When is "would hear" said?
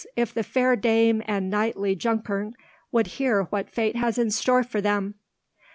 2.91-3.43